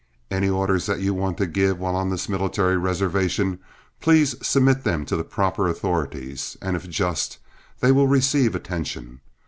[0.31, 3.59] Any orders that you want given, while on this military reservation,
[3.99, 7.37] please submit them to the proper authorities, and if just,
[7.81, 9.21] they will receive attention.